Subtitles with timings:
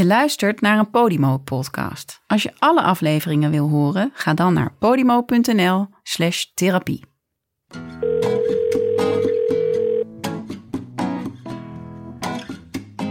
[0.00, 2.22] Je luistert naar een Podimo-podcast.
[2.26, 7.04] Als je alle afleveringen wil horen, ga dan naar podimo.nl slash therapie.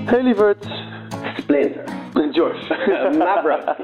[0.05, 0.67] Hey lieverd.
[1.37, 1.83] Splinter.
[2.13, 3.75] My brother.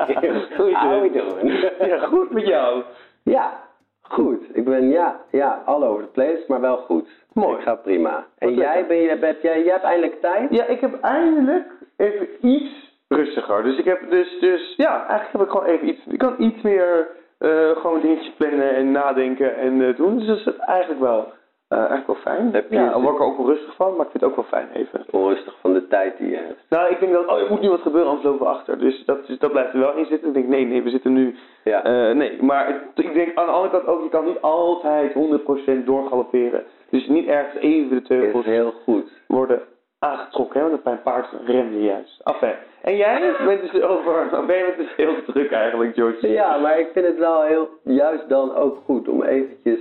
[0.58, 1.72] Hoe How we doing?
[1.90, 2.84] Ja, goed met jou.
[3.24, 3.64] Ja,
[4.02, 4.42] goed.
[4.54, 7.10] Ik ben ja, ja, all over the place, maar wel goed.
[7.34, 7.58] Mooi.
[7.58, 8.26] Ik ga prima.
[8.38, 10.52] En Wat jij, ben je, heb jij, jij hebt eindelijk tijd?
[10.52, 13.64] Ja, ik heb eindelijk even iets rustiger.
[13.64, 16.61] Dus ik heb dus, dus ja, eigenlijk heb ik gewoon even iets, ik kan iets
[16.61, 17.07] meer
[17.38, 20.18] eh, gewoon dingetjes plannen en nadenken en eh, doen.
[20.18, 21.32] Dus dat is eigenlijk wel,
[21.68, 22.54] eh, eigenlijk wel fijn.
[22.54, 24.29] Heb je- ja, daar word ik er ook wel rustig van, maar ik vind het
[24.32, 25.06] ook wel fijn even.
[25.11, 26.65] Onrustig van de tijd die je hebt.
[26.70, 28.79] Nou, ik denk dat, oh, er moet nu wat gebeuren, anders lopen we achter.
[28.79, 30.28] Dus dat, dus dat blijft er wel in zitten.
[30.28, 32.12] Ik denk, nee, nee, we zitten nu Ja.
[32.14, 35.86] Nee, maar het- ik denk aan de andere kant ook, je kan niet altijd 100%
[35.86, 36.64] doorgalopperen.
[36.89, 39.12] Dus niet ergens even de teugels heel goed.
[39.28, 39.62] worden
[40.00, 42.22] aangetrokken, hè, want bij een paard rem je juist.
[42.23, 42.53] Enfin.
[42.81, 46.28] En jij bent dus over, ben je dus heel druk eigenlijk, George?
[46.31, 49.80] Ja, maar ik vind het wel heel, juist dan ook goed om eventjes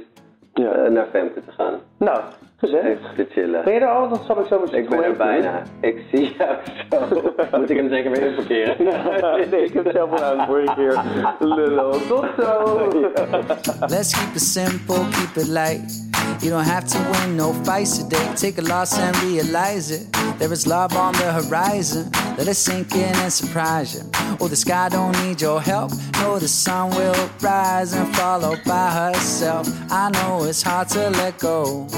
[0.54, 0.70] Ja.
[0.72, 1.74] eh, naar Femke te gaan.
[1.98, 2.20] Nou,
[2.56, 2.84] gezellig.
[2.84, 3.64] Even te chillen.
[3.64, 4.08] Ben je er al?
[4.08, 5.62] Dan zal ik zo misschien Ik ben er bijna.
[5.80, 6.56] Ik zie jou
[6.90, 7.32] zo.
[7.58, 8.76] Moet ik hem zeker weer inparkeren?
[8.78, 11.02] even- nee, ik heb het zelf al aan de vorige keer.
[11.38, 11.90] Lullo.
[11.90, 12.88] Tot zo!
[13.80, 16.07] Let's keep it simple, keep it light.
[16.40, 18.32] You don't have to win no fights today.
[18.36, 20.06] Take a loss and realize it.
[20.38, 22.10] There is love on the horizon.
[22.36, 24.02] Let it sink in and surprise you.
[24.40, 25.90] Oh, the sky don't need your help.
[26.20, 29.68] No, the sun will rise and follow by herself.
[29.90, 31.88] I know it's hard to let go.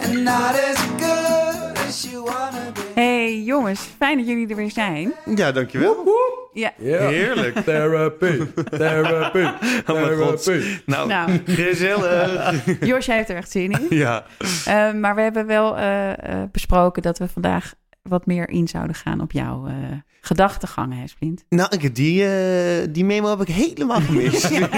[0.00, 2.80] And not as good as you wanna be.
[2.94, 5.12] Hey jongens, fijn dat jullie er weer zijn.
[5.34, 6.04] Ja, dankjewel.
[6.52, 7.58] Ja, Heerlijk.
[7.58, 9.44] Therapie, therapie,
[9.86, 10.82] Oh therapie.
[10.86, 11.40] Nou, Nou.
[11.46, 12.54] gezellig.
[12.80, 13.86] Josje heeft er echt zin in.
[13.98, 14.24] ja.
[14.64, 18.96] Eh, maar we hebben wel eh, eh, besproken dat we vandaag wat meer in zouden
[18.96, 19.74] gaan op jouw eh
[20.22, 21.44] gedachtegang, hè, Splint?
[21.48, 24.48] Nou, ik, die, eh, die memo heb ik helemaal gemist.
[24.58, 24.68] ja.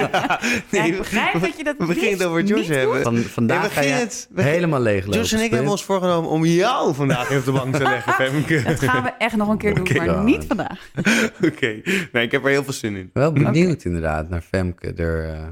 [0.71, 3.03] Ja, ik begrijp dat je dat We beginnen het over Josh hebben.
[3.03, 5.21] Van, Nee, vandaag ga je het- helemaal leeglopen.
[5.21, 8.13] Josh en ik hebben ons voorgenomen om jou vandaag even op de bank te leggen,
[8.27, 8.63] Femke.
[8.63, 10.89] Dat gaan we echt nog een keer doen, maar niet vandaag.
[11.51, 11.81] Oké.
[12.13, 13.11] Nee, ik heb er heel veel zin in.
[13.13, 14.93] Wel benieuwd inderdaad naar Femke.
[14.93, 15.49] Er, eh,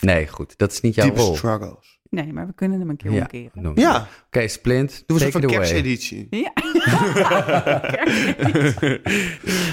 [0.00, 0.58] Nee, goed.
[0.58, 1.36] Dat is niet jouw Diepe rol.
[1.36, 1.95] struggles.
[2.10, 3.74] Nee, maar we kunnen hem een keer Ja, omkeren.
[3.74, 3.80] we.
[3.80, 4.06] Ja.
[4.26, 6.26] Oké, Splint, Doe eens een kersteditie.
[6.30, 6.52] Ja.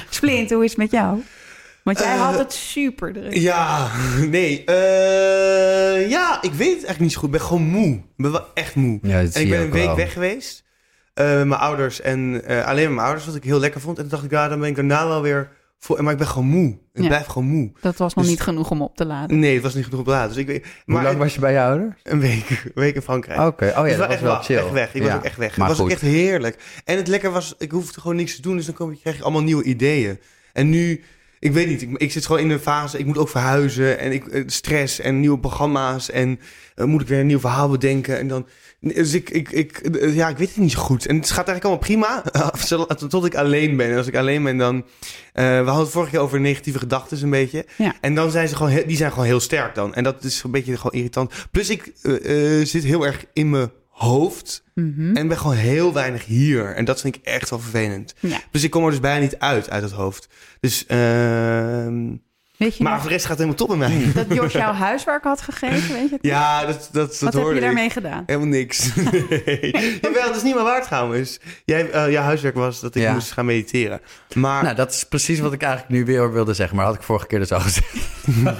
[0.10, 1.20] Splint, hoe is het met jou?
[1.84, 3.34] Want jij had het super druk.
[3.34, 3.88] Ja,
[4.30, 4.64] nee.
[4.66, 7.30] eh, ja, ik weet het eigenlijk niet zo goed.
[7.34, 7.94] Ik ben gewoon moe.
[7.96, 9.00] Ik ben wel echt moe.
[9.02, 9.96] Ja, dat en zie ik ben een week wel.
[9.96, 10.64] weg geweest.
[11.14, 13.96] eh, met mijn ouders en eh, alleen met mijn ouders, wat ik heel lekker vond.
[13.98, 15.50] En toen dacht ik, ja, dan ben ik daarna wel weer...
[15.84, 16.78] Voor, maar ik ben gewoon moe.
[16.94, 17.08] Ik Ja.
[17.08, 17.72] blijf gewoon moe.
[17.82, 19.40] Dat was nog Dus- niet genoeg om op te laden.
[19.40, 20.28] Nee, het was niet genoeg op laat.
[20.30, 21.96] Dus ik weet, Hoe maar lang was je bij je ouders?
[22.04, 23.40] een week, een week in Frankrijk.
[23.40, 24.58] Oké, oh ja, Dus dat was echt, wel chill.
[24.58, 24.94] echt weg.
[24.94, 25.58] Ik was ook echt weg.
[25.58, 26.58] Maar het was ook echt heerlijk.
[26.86, 28.56] En het lekker was, ik hoefde gewoon niks te doen.
[28.56, 30.20] Dus dan kom, je- krijg je allemaal nieuwe ideeën.
[30.54, 31.04] En nu,
[31.40, 32.98] ik weet niet, ik, ik zit gewoon in een fase.
[33.00, 34.00] Ik moet ook verhuizen.
[34.00, 36.10] En ik, eh, stress en nieuwe programma's.
[36.12, 36.40] En
[36.76, 38.18] dan moet ik weer een nieuw verhaal bedenken.
[38.20, 38.48] En dan,
[38.84, 41.06] dus ik, ik, ik, eh, ja, ik weet het niet zo goed.
[41.06, 42.24] En het gaat eigenlijk allemaal prima.
[43.10, 43.92] Tot ik alleen ben.
[43.92, 44.86] En als ik alleen ben, dan.
[45.34, 47.66] eh, we hadden het vorige keer over negatieve gedachten, een beetje.
[47.78, 47.96] Ja.
[48.02, 49.94] En dan zijn ze gewoon, heel- die zijn gewoon heel sterk dan.
[49.94, 51.34] En dat is een beetje gewoon irritant.
[51.52, 54.64] Plus ik eh, zit heel erg in mijn hoofd.
[54.76, 55.16] Mhm.
[55.16, 56.76] En ben gewoon heel weinig hier.
[56.76, 58.14] En dat vind ik echt wel vervelend.
[58.20, 58.40] Ja.
[58.52, 60.28] Dus ik kom er dus bijna niet uit, uit het hoofd.
[60.60, 62.16] Dus, ehm
[62.58, 64.24] Weet je maar nog voor de rest gaat het helemaal top met mij.
[64.26, 65.94] dat Jos jouw huiswerk had gegeven?
[65.94, 66.18] Weet je?
[66.22, 67.62] Ja, dat, dat, dat Wat heb je ik.
[67.62, 68.24] daarmee gedaan?
[68.26, 68.90] Helemaal niks.
[69.46, 69.98] Nee.
[70.02, 71.40] Jawel, dat is niet meer waar trouwens.
[71.66, 73.14] Jij, eh, jouw huiswerk was dat ik Ja.
[73.14, 74.02] moest gaan mediteren.
[74.34, 76.76] Maar Nou, dat is precies wat ik eigenlijk nu weer wilde zeggen.
[76.76, 77.88] Maar had ik vorige keer dus al gezegd.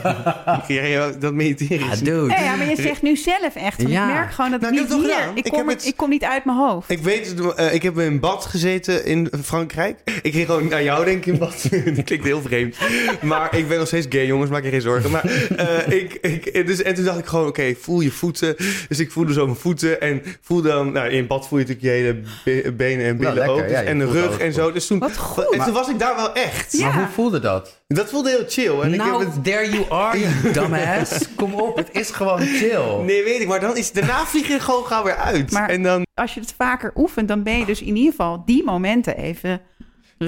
[0.68, 2.30] jij- dat mediteren Ja, is dude.
[2.34, 3.78] Ja, ja, maar je zegt nu zelf echt.
[3.78, 4.08] want Ja.
[4.08, 5.32] Ik merk gewoon dat Nou, ik ik niet hier...
[5.36, 6.90] Ik Ik kom, het- ik kom niet uit mijn hoofd.
[6.90, 10.00] Ik weet het, eh, ik heb in bad gezeten in Frankrijk.
[10.22, 11.62] Ik ging gewoon naar jou denken in bad.
[11.96, 12.78] dat klinkt heel vreemd.
[13.22, 15.12] Maar ik ben nog steeds gay, jongens, maak je geen zorgen.
[15.12, 15.24] Maar
[15.58, 18.56] eh, ik, ik, dus, en toen dacht ik gewoon, oké, voel je voeten.
[18.88, 20.92] Dus ik voelde zo mijn voeten en voel dan...
[20.92, 23.62] Nou, in bad voel je natuurlijk je hele be- benen en billen ook.
[23.62, 24.72] Dus, ja, je en de rug en zo.
[24.72, 25.54] Dus toen, Wat goed.
[25.54, 26.78] En toen was ik daar wel echt.
[26.78, 26.88] Ja.
[26.88, 27.82] Maar hoe voelde dat?
[27.88, 28.80] Dat voelde heel chill.
[28.82, 31.36] En ik nou, heb het, there you are, you dumbass.
[31.36, 33.04] Kom op, het is gewoon chill.
[33.06, 33.48] Nee, weet ik.
[33.48, 35.52] Maar dan is, daarna vlieg je gewoon gauw weer uit.
[35.52, 36.06] Maar- en dan...
[36.14, 39.62] Als je het vaker oefent, dan ben je dus in ieder geval die momenten even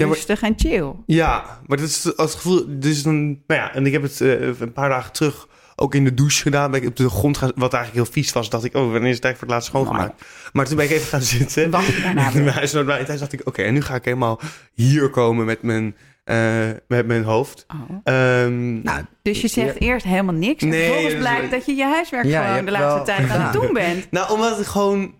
[0.04, 0.92] maar- rustig en chill.
[1.06, 2.64] Ja, maar dat is als het gevoel.
[2.68, 5.46] Dus dan, nou ja, en ik heb het eh, een paar dagen terug
[5.76, 6.70] ook in de douche gedaan.
[6.70, 8.50] Ben ik op de grond gaan, wat eigenlijk heel vies was.
[8.50, 10.24] Dacht ik, oh, wanneer is het eigenlijk voor het laatst schoongemaakt?
[10.52, 11.70] Maar toen ben ik even gaan zitten.
[11.70, 14.40] Wacht je daarna En dacht ik, oké, en nu ga ik helemaal
[14.74, 16.36] hier komen met mijn, eh,
[16.88, 17.66] met mijn hoofd.
[17.68, 17.96] Oh.
[18.04, 20.62] Ehm, Nou, Dus je zegt eerst helemaal niks.
[20.62, 23.18] En Nee, vervolgens blijkt dat je je huiswerk Ja, je gewoon de laatste wel tijd
[23.18, 23.52] aan het gedaan.
[23.62, 24.10] doen bent.
[24.10, 25.14] nou, omdat ik gewoon...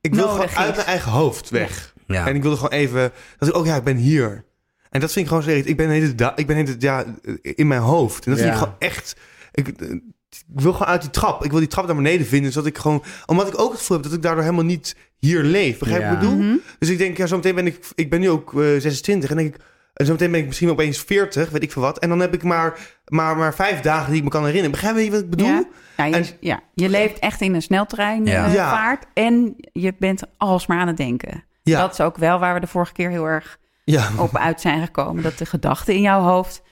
[0.00, 0.76] Ik wil Nodig gewoon uit is.
[0.76, 1.94] mijn eigen hoofd weg.
[2.06, 2.26] Ja.
[2.26, 3.12] En ik wilde gewoon even...
[3.38, 4.44] Dat ik, oh ja, ik ben hier.
[4.90, 5.50] En dat vind ik gewoon zo.
[5.50, 7.04] Ik ben het, ik ben ja,
[7.42, 8.24] in mijn hoofd.
[8.26, 9.16] En dat vind ik gewoon echt.
[9.52, 10.02] Ik, eh, ik
[10.46, 11.44] wil gewoon uit die trap.
[11.44, 12.52] Ik wil die trap naar beneden vinden.
[12.52, 13.02] Zodat ik gewoon.
[13.26, 15.78] Omdat ik ook het gevoel heb dat ik daardoor helemaal niet hier leef.
[15.78, 16.36] Begrijp je wat ik bedoel?
[16.44, 16.56] Mhm.
[16.78, 17.78] Dus ik denk, ja, zometeen ben ik.
[17.94, 19.30] Ik ben nu ook eh, 26.
[19.30, 19.60] En denk ik.
[19.94, 21.98] En zometeen ben ik misschien opeens 40, weet ik veel wat.
[21.98, 24.70] En dan heb ik maar, maar, maar vijf dagen die ik me kan herinneren.
[24.70, 25.46] Begrijp je wat ik bedoel?
[25.46, 25.64] Ja.
[25.96, 28.46] Ja, je, En- ja, je leeft echt in een sneltrein Ja.
[28.46, 28.70] eh, Ja.
[28.70, 31.44] vaart en je bent alsmaar aan het denken.
[31.72, 31.80] Ja.
[31.80, 34.08] Dat is ook wel waar we de vorige keer heel erg Ja.
[34.18, 35.22] op uit zijn gekomen.
[35.22, 36.62] Dat de gedachten in jouw hoofd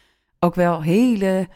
[0.41, 1.49] ook wel hele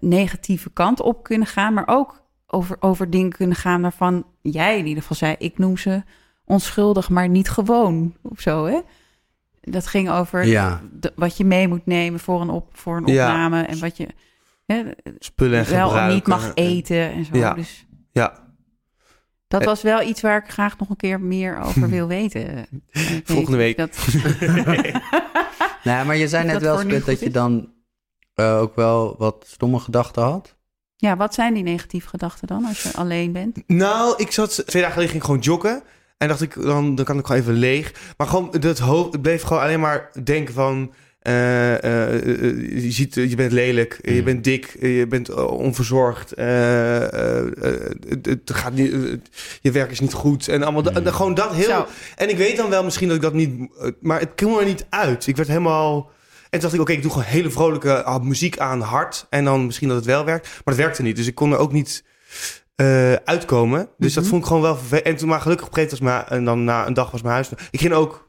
[0.00, 1.74] negatieve kant op kunnen gaan.
[1.74, 5.34] Maar ook over, over dingen kunnen gaan waarvan jij in ieder geval zei...
[5.38, 6.02] ik noem ze
[6.44, 8.80] onschuldig, maar niet gewoon of zo, hè?
[9.60, 10.80] Dat ging over Ja.
[10.92, 13.26] de- wat je mee moet nemen voor een, op, voor een Ja.
[13.28, 13.62] opname...
[13.62, 14.06] en wat je
[14.66, 14.82] hè,
[15.18, 17.36] Spullen en wel niet mag eten en zo.
[17.36, 17.54] Ja.
[17.54, 18.42] Dus Ja.
[19.54, 19.66] Dat Eh.
[19.66, 22.66] was wel iets waar ik graag nog een keer meer over wil weten.
[23.24, 23.76] Volgende week.
[23.76, 23.96] Dat,
[25.84, 27.72] Nou, maar je zei net dat wel, Split, dat je dan
[28.34, 30.56] eh, ook wel wat stomme gedachten had.
[30.96, 33.62] ja, wat zijn die negatieve gedachten dan als je alleen bent?
[33.66, 35.82] Nou, ik zat twee dagen geleden ging ik gewoon joggen.
[36.18, 38.14] En dacht ik, dan, dan kan ik gewoon even leeg.
[38.16, 40.92] Maar gewoon, dat hoofd, het bleef gewoon alleen maar denken van...
[41.24, 44.24] eh, eh, eh, je, ziet, je bent lelijk, eh, je Mm.
[44.24, 46.32] bent dik, je bent onverzorgd.
[46.32, 48.94] eh, eh, eh, het, het gaat niet,
[49.60, 50.48] je werk is niet goed.
[50.48, 51.06] En allemaal, da- Mm.
[51.06, 51.64] gewoon dat heel...
[51.64, 51.86] Zo.
[52.16, 53.68] En ik weet dan wel misschien dat ik dat niet...
[54.00, 55.26] Maar het kwam er niet uit.
[55.26, 56.10] Ik werd helemaal...
[56.42, 59.26] En toen dacht ik, oké, ik doe gewoon hele vrolijke ah, muziek aan hard.
[59.30, 60.44] En dan misschien dat het wel werkt.
[60.46, 61.16] Maar het werkte niet.
[61.16, 62.04] Dus ik kon er ook niet
[62.76, 63.88] eh, uitkomen.
[63.98, 64.30] Dus dat Mhm.
[64.32, 65.06] vond ik gewoon wel vervelend.
[65.06, 66.40] En toen maar gelukkig op een gegeven moment was mijn...
[66.40, 67.48] En dan na een dag was mijn huis...
[67.70, 68.28] Ik ging ook...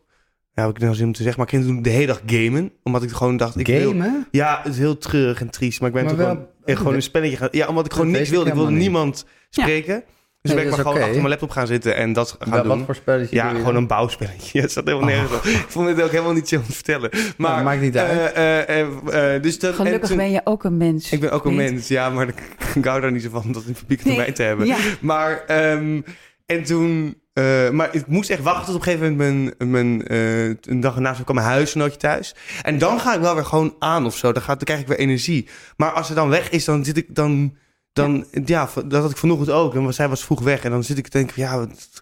[0.55, 1.39] Ja, heb ik nou zin om te zeggen.
[1.41, 2.71] Maar ik ging toen de hele dag gamen.
[2.83, 3.59] Omdat ik gewoon dacht...
[3.59, 4.27] Ik wil, Gamen?
[4.31, 5.79] ja, het is heel treurig en triest.
[5.79, 7.47] Maar ik ben Maar toen wel- gewoon, echt gewoon een spelletje gaan...
[7.51, 8.49] Ja, omdat ik gewoon niks wilde.
[8.49, 10.03] Ik wilde niemand spreken.
[10.41, 12.63] Dus Nee, ben ik maar gewoon achter mijn laptop gaan zitten en dat gaan Wel,
[12.63, 12.77] doen.
[12.77, 13.75] wat voor spelletje Ja, gewoon dan?
[13.75, 14.49] een bouwspelletje.
[14.57, 15.43] Ja, het staat helemaal nergens op.
[15.43, 17.09] Ik vond het ook helemaal niet zo om te vertellen.
[17.37, 18.33] Maar, dat maakt niet uit.
[18.33, 21.11] eh, eh, eh, dus dat, en Gelukkig toen- ben je ook een mens.
[21.11, 22.27] Ik ben ook een mens, ja, maar
[22.75, 24.65] ik hou daar niet zo van om dat in publiek Nee, te hebben.
[24.67, 26.01] Ja, Maar, ehm,
[26.45, 27.15] en toen...
[27.35, 30.79] eh, maar ik moest echt wachten tot op een gegeven moment mijn, mijn, eh, een
[30.79, 32.35] dag erna kwam mijn huisgenootje thuis.
[32.61, 34.31] En dan ga ik wel weer gewoon aan of zo.
[34.31, 35.47] Dan, gaat, dan krijg ik weer energie.
[35.77, 37.55] Maar als ze dan weg is, dan zit ik dan...
[37.93, 38.69] Dan, ja.
[38.85, 39.73] dat had ik vanochtend ook.
[39.73, 40.63] Was, zij was vroeg weg.
[40.63, 42.01] En dan zit ik te denken, ja, wat-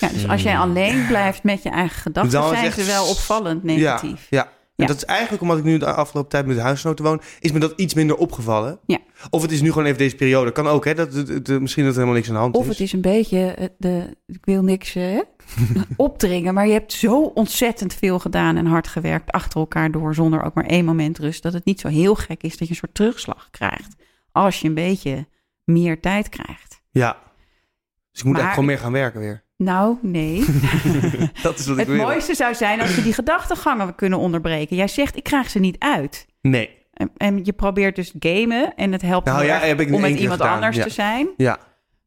[0.00, 3.62] ja, dus als jij alleen blijft met je eigen gedachten, Dan zijn ze wel opvallend
[3.62, 4.26] negatief.
[4.30, 4.48] Ja, ja.
[4.82, 7.52] En dat is eigenlijk omdat ik nu de afgelopen tijd met de huisgenoten woon, is
[7.52, 8.78] me dat iets minder opgevallen.
[8.86, 8.98] Ja.
[9.30, 10.52] Of het is nu gewoon even deze periode.
[10.52, 10.94] Kan ook, hè?
[10.94, 12.68] Dat, dat, dat- misschien dat er helemaal niks aan de hand Of is.
[12.68, 15.18] het is een beetje, eh, de, ik wil niks eh,
[15.96, 20.42] opdringen, maar je hebt zo ontzettend veel gedaan en hard gewerkt achter elkaar door, zonder
[20.42, 22.80] ook maar één moment rust, dat het niet zo heel gek is dat je een
[22.80, 23.94] soort terugslag krijgt
[24.32, 25.26] als je een beetje
[25.64, 26.82] meer tijd krijgt.
[26.90, 27.16] Ja.
[28.10, 29.44] Dus ik moet Maar- eigenlijk gewoon meer gaan werken weer.
[29.62, 30.44] Nou, nee.
[31.42, 31.96] Dat is wat ik het wil.
[32.06, 34.76] mooiste zou zijn als je die gedachtegangen kunnen onderbreken.
[34.76, 36.26] Jij zegt, ik krijg ze niet uit.
[36.40, 36.70] Nee.
[36.92, 40.10] En, en je probeert dus gamen en het helpt Nou ja, heb ik om met
[40.18, 40.82] iemand gedaan, anders ja.
[40.82, 41.28] te zijn.
[41.36, 41.58] Ja.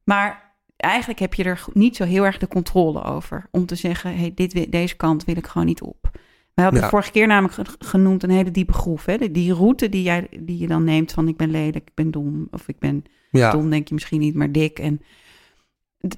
[0.03, 3.47] Maar eigenlijk heb je er niet zo heel erg de controle over.
[3.51, 6.09] Om te zeggen, hey, dit, deze kant wil ik gewoon niet op.
[6.53, 6.89] We hadden Ja.
[6.89, 9.05] vorige keer namelijk ge- genoemd een hele diepe groef.
[9.05, 9.31] Hè?
[9.31, 12.47] Die- route die, jij, die je dan neemt van ik ben lelijk, ik ben dom.
[12.51, 14.79] Of ik ben dom, denk je misschien niet, maar dik.
[14.79, 15.01] En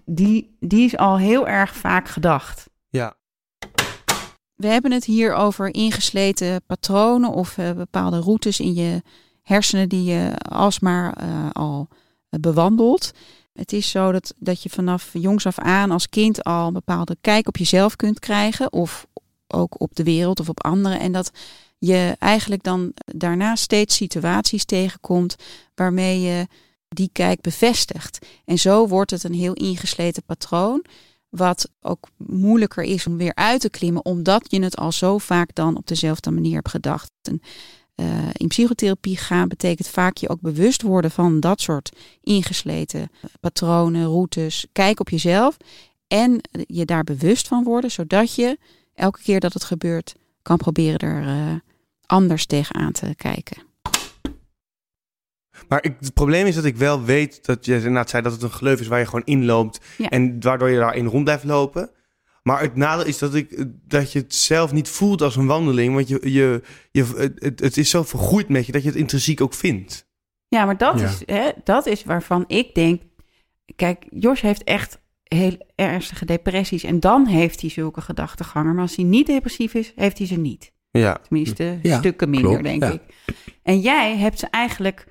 [0.05, 2.69] die, die is al heel erg vaak gedacht.
[2.89, 3.15] Ja.
[4.55, 9.01] We hebben het hier over ingesleten patronen of eh, bepaalde routes in je
[9.43, 11.87] hersenen die je alsmaar eh, al
[12.29, 13.11] eh, bewandelt.
[13.53, 17.17] Het is zo dat, dat je vanaf jongs af aan als kind al een bepaalde
[17.21, 18.71] kijk op jezelf kunt krijgen.
[18.73, 19.07] Of
[19.47, 20.99] ook op de wereld of op anderen.
[20.99, 21.31] En dat
[21.77, 25.35] je eigenlijk dan daarna steeds situaties tegenkomt
[25.75, 26.47] waarmee je
[26.89, 28.25] die kijk bevestigt.
[28.45, 30.85] En zo wordt het een heel ingesleten patroon.
[31.29, 35.55] Wat ook moeilijker is om weer uit te klimmen, omdat je het al zo vaak
[35.55, 37.11] dan op dezelfde manier hebt gedacht.
[37.21, 37.41] En,
[37.95, 41.91] eh, in psychotherapie gaan betekent vaak je ook bewust worden van dat soort
[42.21, 44.65] ingesleten patronen, routes.
[44.71, 45.57] Kijk op jezelf
[46.07, 48.57] en je daar bewust van worden, zodat je
[48.93, 51.55] elke keer dat het gebeurt kan proberen er eh,
[52.05, 53.66] anders tegenaan te kijken.
[55.67, 58.41] Maar ik, het probleem is dat ik wel weet dat je inderdaad zei dat het
[58.41, 59.79] een gleuf is waar je gewoon inloopt.
[59.97, 60.09] Ja.
[60.09, 61.89] En waardoor je daarin rond blijft lopen.
[62.43, 65.93] Maar het nadeel is dat, ik, dat je het zelf niet voelt als een wandeling.
[65.93, 66.61] Want je, je,
[66.91, 70.07] je, het, het is zo vergroeid met je dat je het intrinsiek ook vindt.
[70.47, 71.07] Ja, maar dat, Ja.
[71.07, 73.01] Is, hè, dat is waarvan ik denk.
[73.75, 76.83] Kijk, Jos heeft echt heel ernstige depressies.
[76.83, 78.73] En dan heeft hij zulke gedachtegangen.
[78.73, 80.71] Maar als hij niet depressief is, heeft hij ze niet.
[80.91, 81.19] Ja.
[81.27, 82.91] Tenminste, Ja, stukken minder, klopt, denk ja.
[82.91, 83.01] ik.
[83.63, 85.05] En jij hebt ze eigenlijk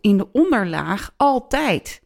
[0.00, 2.00] in de onderlaag altijd.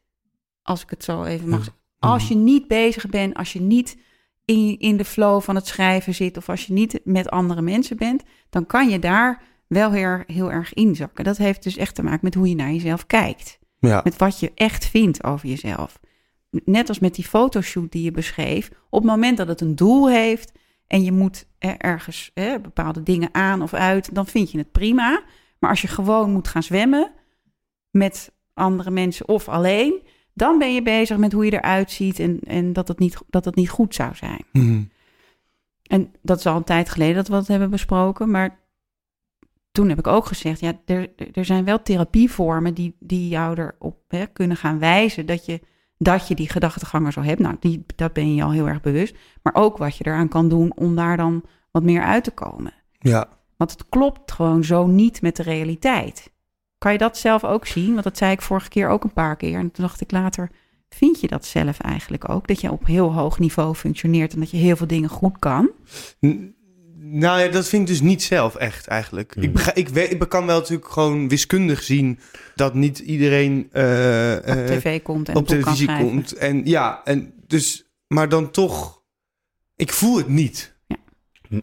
[0.62, 1.81] Als ik het zo even mag zeggen.
[1.99, 3.97] Als je niet bezig bent, als je niet
[4.45, 7.97] in, in de flow van het schrijven zit of als je niet met andere mensen
[7.97, 11.25] bent, dan kan je daar wel heel, heel erg inzakken.
[11.25, 13.59] Dat heeft dus echt te maken met hoe je naar jezelf kijkt.
[13.78, 14.00] Ja.
[14.04, 16.00] Met wat je echt vindt over jezelf.
[16.64, 18.71] Net als met die fotoshoot die je beschreef.
[18.90, 20.52] Op het moment dat het een doel heeft
[20.87, 24.73] en je moet er ergens hè, bepaalde dingen aan of uit, dan vind je het
[24.73, 25.23] prima.
[25.59, 27.12] Maar als je gewoon moet gaan zwemmen
[27.92, 30.02] met andere mensen of alleen,
[30.34, 33.44] dan ben je bezig met hoe je eruit ziet en, en dat, het niet, dat
[33.44, 34.44] het niet goed zou zijn.
[34.52, 34.82] Mhm.
[35.82, 38.30] En dat is al een tijd geleden dat we dat hebben besproken.
[38.30, 38.61] Maar
[39.72, 44.04] toen heb ik ook gezegd, ja, er, er zijn wel therapievormen die, die jou erop
[44.08, 45.61] hè, kunnen gaan wijzen dat je,
[45.99, 47.40] dat je die gedachtegangen zo hebt.
[47.40, 49.16] Nou, die, dat ben je je al heel erg bewust.
[49.42, 52.72] Maar ook wat je eraan kan doen om daar dan wat meer uit te komen.
[52.99, 53.28] Ja.
[53.56, 56.32] Want het klopt gewoon zo niet met de realiteit.
[56.83, 57.93] Kan je dat zelf ook zien?
[57.93, 59.59] Want dat zei ik vorige keer ook een paar keer.
[59.59, 60.51] En toen dacht ik later,
[60.89, 62.47] vind je dat zelf eigenlijk ook?
[62.49, 65.71] Dat je op heel hoog niveau functioneert en dat je heel veel dingen goed kan?
[66.27, 66.55] N-
[66.99, 69.35] Nou ja, dat vind ik dus niet zelf echt eigenlijk.
[69.35, 69.43] Hmm.
[69.43, 72.19] Ik, ik, weet, ik kan wel natuurlijk gewoon wiskundig zien
[72.55, 73.83] dat niet iedereen eh,
[74.39, 76.33] Op eh, tv komt en op televisie komt.
[76.33, 79.03] En ja, en dus, maar dan toch,
[79.77, 80.72] ik voel het niet.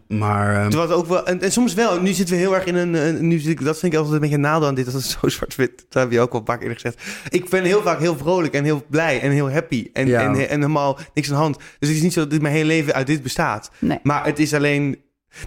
[0.07, 2.01] Maar Terwijl het ook wel, en, en soms wel.
[2.01, 4.15] Nu zitten we heel erg in een, een- nu zit ik, dat vind ik altijd
[4.15, 5.85] een beetje een nadeel aan dit, dat het zo zwart-wit.
[5.89, 7.27] Dat heb je ook al een paar keer eerder gezegd.
[7.29, 10.21] Ik ben heel vaak heel vrolijk en heel blij en heel happy en, Ja.
[10.21, 11.57] en, en helemaal niks aan de hand.
[11.57, 13.71] Dus het is niet zo dat dit mijn hele leven uit dit bestaat.
[13.79, 13.99] Nee.
[14.03, 14.83] Maar het is alleen,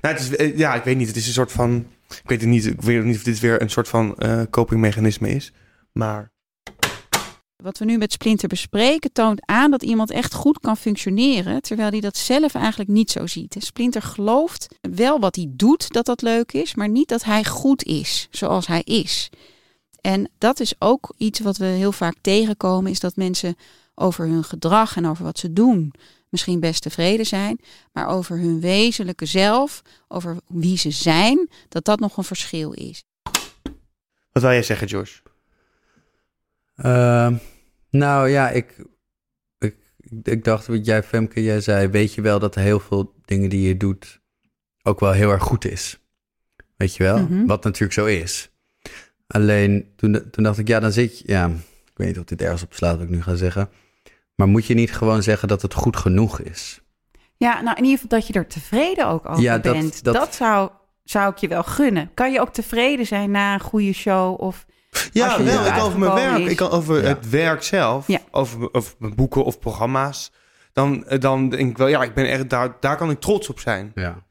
[0.01, 1.09] nou, het is, eh, ja, ik weet niet.
[1.09, 3.63] Het is een soort van, ik weet het niet, ik weet niet of dit weer
[3.63, 5.53] een soort van eh copingmechanisme is.
[5.93, 6.32] Maar
[7.63, 11.91] Wat we nu met Splinter bespreken toont aan dat iemand echt goed kan functioneren, terwijl
[11.91, 13.57] hij dat zelf eigenlijk niet zo ziet.
[13.59, 17.85] Splinter gelooft wel wat hij doet dat dat leuk is, maar niet dat hij goed
[17.85, 19.31] is zoals hij is.
[20.01, 23.57] En dat is ook iets wat we heel vaak tegenkomen, is dat mensen
[23.95, 25.93] over hun gedrag en over wat ze doen
[26.29, 27.61] misschien best tevreden zijn,
[27.93, 33.05] maar over hun wezenlijke zelf, over wie ze zijn, dat dat nog een verschil is.
[34.33, 35.21] wat wil jij zeggen, George?
[36.77, 37.37] Ehm,
[37.93, 38.85] nou ja, ik,
[39.59, 39.77] ik,
[40.23, 43.69] ik dacht wat jij, Femke, jij zei, weet je wel dat heel veel dingen die
[43.69, 44.21] je doet
[44.83, 45.99] ook wel heel erg goed is.
[46.77, 47.19] Weet je wel?
[47.19, 47.47] Mhm.
[47.47, 48.51] Wat natuurlijk zo is.
[49.27, 51.47] Alleen toen, toen dacht ik, ja, dan zit je, ja,
[51.85, 53.69] ik weet niet of dit ergens op slaat wat ik nu ga zeggen.
[54.35, 56.81] Maar moet je niet gewoon zeggen dat het goed genoeg is?
[57.37, 60.05] Ja, nou in ieder geval dat je er tevreden ook over Ja, dat- bent.
[60.05, 60.71] Dat, dat- zou,
[61.05, 62.11] zou ik je wel gunnen.
[62.15, 64.41] Kan je ook tevreden zijn na een goede show?
[64.41, 64.67] Of
[65.13, 65.65] Ja, wel.
[65.65, 66.39] er Ik over mijn werk.
[66.39, 66.51] is.
[66.51, 67.09] Ik kan over Ja.
[67.09, 68.07] het werk zelf.
[68.07, 68.19] Ja.
[68.31, 70.33] Over, over mijn boeken of programma's.
[70.73, 73.49] Dan, eh, dan denk ik wel, ja, ik ben echt, daar, daar kan ik trots
[73.49, 73.93] op zijn.
[73.95, 74.23] Ja.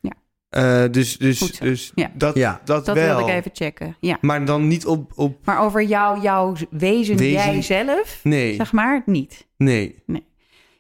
[0.50, 2.12] Eh, dus dus, dus Ja.
[2.13, 2.62] dat, Ja.
[2.65, 3.15] dat, dat wel.
[3.18, 3.96] wilde ik even checken.
[4.00, 4.18] Ja.
[4.22, 5.46] Maar dan niet op, op...
[5.46, 7.32] Maar over jou, jouw wezen, Wezen.
[7.32, 9.48] jijzelf, Nee, zeg maar, niet.
[9.58, 10.03] nee.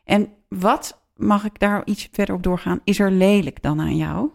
[0.05, 4.29] En wat, mag ik daar iets verder op doorgaan, is er lelijk dan aan jou?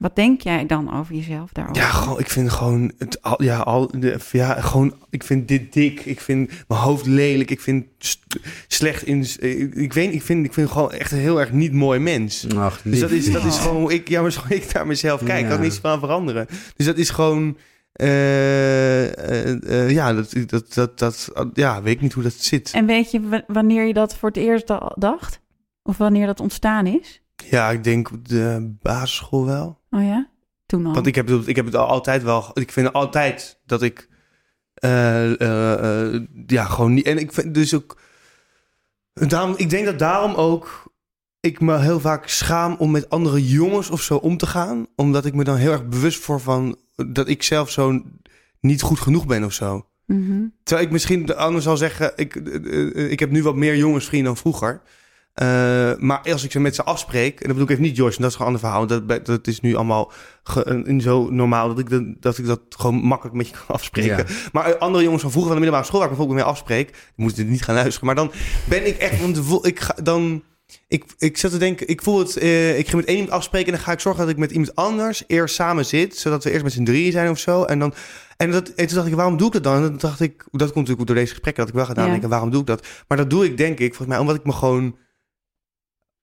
[0.00, 1.82] Wat denk jij dan over jezelf daarover?
[1.82, 2.92] Ja, gewoon, ik vind gewoon...
[2.98, 4.94] Het, al, ja, al, de, ja, gewoon...
[5.10, 6.04] Ik vind dit dik.
[6.04, 7.50] Ik vind mijn hoofd lelijk.
[7.50, 8.38] Ik vind st-
[8.68, 9.26] slecht in...
[9.38, 12.46] Ik, ik weet ik vind, ik vind gewoon echt een heel erg niet mooi mens.
[12.56, 13.62] Ach, Dus dat is, dat is Oh.
[13.62, 15.40] gewoon hoe ik, ja, maar zo ik naar mezelf kijk.
[15.42, 15.62] Ik kan Ja.
[15.62, 16.46] niets van veranderen.
[16.76, 17.56] Dus dat is gewoon...
[17.92, 22.70] eh, eh, eh, ja, dat, dat, dat, dat, ja, weet ik niet hoe dat zit.
[22.74, 25.40] En weet je w- wanneer je dat voor het eerst da- dacht?
[25.82, 27.22] Of wanneer dat ontstaan is?
[27.50, 29.80] Ja, ik denk op de basisschool wel.
[29.90, 30.28] Oh ja?
[30.66, 30.94] Toen al.
[30.94, 32.50] Want ik heb, het- ik heb het al altijd wel...
[32.54, 34.08] Ik vind altijd dat ik...
[34.74, 37.06] eh, eh, eh, ja, gewoon niet...
[37.06, 37.98] En ik vind dus ook...
[39.12, 40.92] Daarom, ik denk dat daarom ook
[41.40, 44.86] ik me heel vaak schaam om met andere jongens of zo om te gaan.
[44.96, 46.76] Omdat ik me dan heel erg bewust voor van...
[47.12, 48.02] dat ik zelf zo
[48.60, 49.86] niet goed genoeg ben of zo.
[50.06, 50.42] Mhm.
[50.62, 52.12] Terwijl ik misschien anders zal zeggen...
[52.16, 52.34] ik,
[52.94, 54.82] ik heb nu wat meer jongensvrienden dan vroeger...
[55.34, 55.46] Eh,
[55.98, 58.22] maar als ik ze met ze afspreek, en dat bedoel ik even niet Joyce, en
[58.22, 59.06] dat is gewoon een ander verhaal.
[59.08, 62.60] Dat, dat is nu allemaal ge- een- zo normaal dat ik, dat, dat ik dat
[62.68, 64.16] gewoon makkelijk met je kan afspreken.
[64.16, 64.24] Ja.
[64.52, 66.86] Maar eh, andere jongens van vroeger van de middelbare school, waar ik bijvoorbeeld mee afspreek,
[66.92, 68.06] die moeten dit niet gaan luisteren.
[68.06, 68.30] Maar dan
[68.68, 70.42] ben ik echt, want ik ga dan,
[70.88, 73.66] ik, ik zat te denken, ik voel het, eh, ik ga met één iemand afspreken
[73.68, 76.50] en dan ga ik zorgen dat ik met iemand anders eerst samen zit, zodat we
[76.50, 77.64] eerst met z'n drieën zijn of zo.
[77.64, 77.94] En dan,
[78.36, 79.74] en, dat, en toen dacht ik, waarom doe ik dat dan?
[79.74, 82.10] En dan dacht ik, dat komt natuurlijk door deze gesprekken, dat ik wel gedaan Ja.
[82.10, 82.86] denken, waarom doe ik dat?
[83.08, 84.96] Maar dat doe ik denk ik, volgens mij, omdat ik me gewoon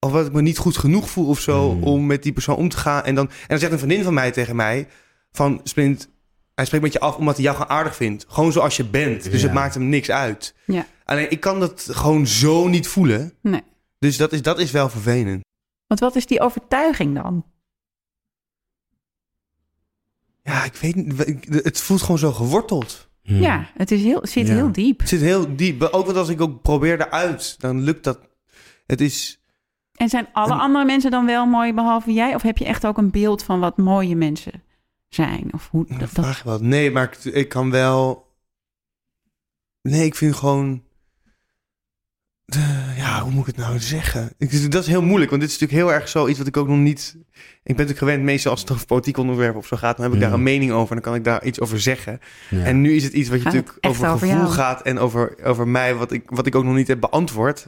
[0.00, 1.82] of wat ik me niet goed genoeg voel of zo Hmm.
[1.82, 3.04] om met die persoon om te gaan.
[3.04, 4.88] En dan, en dan zegt een vriendin van mij tegen mij
[5.32, 6.08] van Splint,
[6.54, 8.24] hij spreekt met je af omdat hij jou gewoon aardig vindt.
[8.28, 9.22] Gewoon zoals je bent.
[9.30, 9.46] Dus Ja.
[9.46, 10.54] het maakt hem niks uit.
[10.66, 10.86] Ja.
[11.04, 13.32] Alleen ik kan dat gewoon zo niet voelen.
[13.42, 13.62] Nee.
[13.98, 15.44] Dus dat is, dat is wel vervelend.
[15.86, 17.44] Want wat is die overtuiging dan?
[20.42, 21.18] Ja, ik weet niet.
[21.64, 23.08] Het voelt gewoon zo geworteld.
[23.22, 23.40] Hmm.
[23.40, 24.54] Ja, het is heel, zit Ja.
[24.54, 24.98] heel diep.
[25.00, 25.82] Het zit heel diep.
[25.82, 28.18] Ook want als ik ook probeer eruit, dan lukt dat.
[28.86, 29.37] Het is...
[29.98, 32.34] En zijn alle En- andere mensen dan wel mooi behalve jij?
[32.34, 34.62] Of heb je echt ook een beeld van wat mooie mensen
[35.08, 35.48] zijn?
[35.52, 36.58] Of hoe Dat dat, vraag je wel.
[36.60, 38.26] Nee, maar ik, ik kan wel...
[39.82, 40.82] Nee, ik vind gewoon...
[42.44, 44.32] De- ja, hoe moet ik het nou zeggen?
[44.38, 46.68] Ik, dat is heel moeilijk, want dit is natuurlijk heel erg zoiets wat ik ook
[46.68, 47.16] nog niet...
[47.18, 49.96] Ik ben natuurlijk gewend, meestal als het over politiek onderwerp of zo gaat...
[49.96, 50.26] dan heb ik Ja.
[50.26, 52.20] daar een mening over en dan kan ik daar iets over zeggen.
[52.50, 52.64] Ja.
[52.64, 54.52] En nu is het iets wat je Gaat natuurlijk over over gevoel jou?
[54.52, 57.66] gaat en over, over mij, wat ik, wat ik ook nog niet heb beantwoord.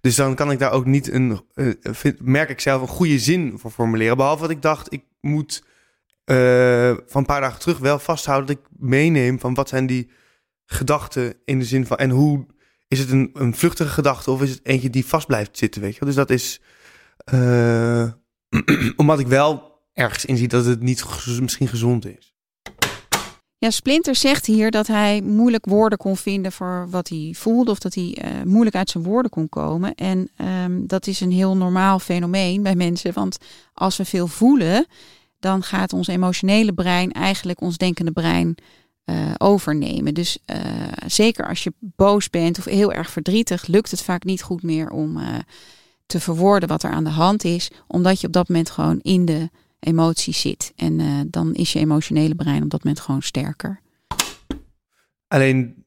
[0.00, 3.58] Dus dan kan ik daar ook niet een, eh, merk ik zelf, een goede zin
[3.58, 4.16] voor formuleren.
[4.16, 5.64] Behalve dat ik dacht, ik moet
[6.24, 10.10] eh, van een paar dagen terug wel vasthouden dat ik meeneem van wat zijn die
[10.66, 12.46] gedachten in de zin van, en hoe
[12.88, 15.96] is het een, een vluchtige gedachte of is het eentje die vast blijft zitten, weet
[15.96, 16.04] je?
[16.04, 16.60] Dus dat is,
[17.24, 18.08] eh,
[18.96, 21.04] omdat ik wel ergens inzie dat het niet
[21.40, 22.29] misschien gezond is.
[23.60, 27.70] Ja, Splinter zegt hier dat hij moeilijk woorden kon vinden voor wat hij voelde.
[27.70, 29.94] Of dat hij eh, moeilijk uit zijn woorden kon komen.
[29.94, 33.12] En ehm, dat is een heel normaal fenomeen bij mensen.
[33.12, 33.38] Want
[33.74, 34.86] als we veel voelen,
[35.38, 38.54] dan gaat ons emotionele brein eigenlijk ons denkende brein
[39.04, 40.14] eh, overnemen.
[40.14, 40.58] Dus eh,
[41.06, 44.90] zeker als je boos bent of heel erg verdrietig, lukt het vaak niet goed meer
[44.90, 45.18] om
[46.06, 47.70] te verwoorden wat er aan de hand is.
[47.86, 49.50] Omdat je op dat moment gewoon in de
[49.80, 50.72] emotie zit.
[50.76, 53.80] En eh, dan is je emotionele brein op dat moment gewoon sterker.
[55.28, 55.84] Alleen,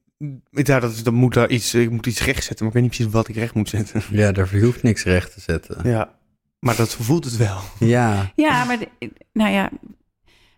[0.50, 2.82] ja, dat, is, dat moet daar iets, ik moet iets recht zetten, maar ik weet
[2.82, 4.02] niet precies wat ik recht moet zetten.
[4.20, 5.88] ja, daar hoeft niks recht te zetten.
[5.90, 6.14] Ja,
[6.58, 7.58] maar dat voelt het wel.
[7.94, 9.70] Ja, Ja, maar de- nou ja,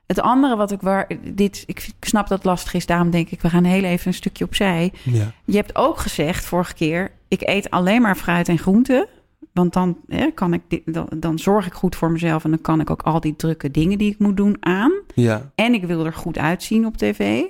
[0.07, 3.40] het andere wat ik waar, dit, ik snap dat het lastig is, daarom denk ik,
[3.40, 4.93] we gaan heel even een stukje opzij.
[5.02, 5.33] Ja.
[5.45, 9.09] Je hebt ook gezegd vorige keer, ik eet alleen maar fruit en groenten.
[9.57, 12.81] Want dan, hè, kan ik dan, dan zorg ik goed voor mezelf en dan kan
[12.81, 14.93] ik ook al die drukke dingen die ik moet doen aan.
[15.15, 15.51] Ja.
[15.55, 17.43] En ik wil er goed uitzien op tv.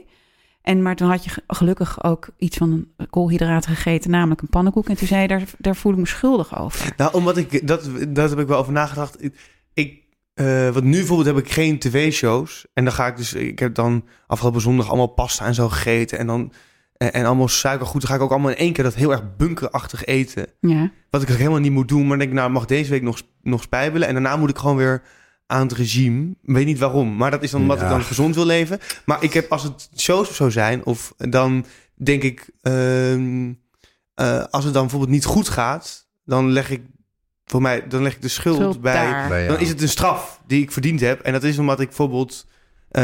[0.63, 4.89] En maar toen had je ge- gelukkig ook iets van koolhydraten gegeten, namelijk een pannenkoek.
[4.89, 6.93] En toen zei je, daar, daar voel ik me schuldig over.
[6.97, 9.31] Nou, omdat ik, dat, dat heb ik wel over nagedacht.
[9.75, 10.03] Ik,
[10.35, 12.67] eh, want nu bijvoorbeeld heb ik geen tv-shows.
[12.73, 16.19] En dan ga ik dus, ik heb dan afgelopen zondag allemaal pasta en zo gegeten.
[16.19, 16.53] En dan,
[16.99, 18.01] en, en allemaal suikergoed.
[18.01, 20.47] Dan ga ik ook allemaal in één keer dat heel erg bunkerachtig eten.
[20.61, 20.91] Ja.
[21.11, 22.01] Wat ik helemaal niet moet doen.
[22.01, 24.09] Maar dan denk ik, nou, mag deze week nog, nog spijbelen.
[24.09, 25.03] En daarna moet ik gewoon weer
[25.47, 26.31] aan het regime.
[26.31, 27.17] Ik weet niet waarom.
[27.17, 27.85] Maar dat is dan omdat Ja.
[27.85, 28.79] ik dan gezond wil leven.
[29.05, 33.53] Maar ik heb, als het shows of zo zijn, of dan denk ik, ehm,
[34.15, 36.83] eh, als het dan bijvoorbeeld niet goed gaat, dan leg ik
[37.45, 38.95] voor mij, dan leg ik de schuld, Schuld bij.
[38.95, 39.47] daar.
[39.47, 41.21] Dan is het een straf die ik verdiend heb.
[41.21, 42.47] En dat is omdat ik bijvoorbeeld,
[42.91, 43.03] eh,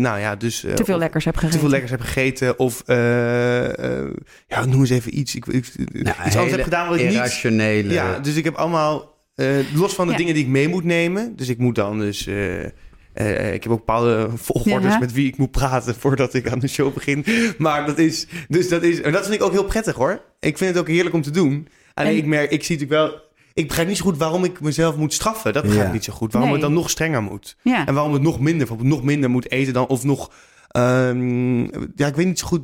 [0.00, 1.60] nou ja, dus eh, Te veel lekkers heb te gegeten.
[1.60, 2.58] veel lekkers heb gegeten.
[2.58, 4.10] Of, eh, eh,
[4.48, 5.34] ja, noem eens even iets.
[5.34, 7.12] Ik, ik, Nou, iets anders heb gedaan wat ik niet...
[7.12, 7.92] irrationele...
[7.92, 10.18] Ja, dus ik heb allemaal, eh, los van de Ja.
[10.18, 11.36] dingen die ik mee moet nemen.
[11.36, 12.64] Dus ik moet dan dus, eh,
[13.12, 14.98] eh, ik heb ook bepaalde volgorders Ja.
[15.00, 17.24] met wie ik moet praten voordat ik aan de show begin.
[17.58, 20.20] Maar dat is, dus dat is, en dat vind ik ook heel prettig hoor.
[20.40, 21.68] Ik vind het ook heerlijk om te doen.
[21.94, 23.20] Alleen En- ik merk, ik zie natuurlijk wel,
[23.54, 25.52] ik begrijp niet zo goed waarom ik mezelf moet straffen.
[25.52, 25.88] Dat begrijp Ja.
[25.88, 26.32] ik niet zo goed.
[26.32, 26.60] Waarom Nee.
[26.60, 27.56] het dan nog strenger moet.
[27.62, 27.86] Ja.
[27.86, 30.32] En waarom het nog minder, bijvoorbeeld nog minder moet eten dan, of nog,
[30.68, 31.58] ehm,
[31.94, 32.62] ja, ik weet niet zo goed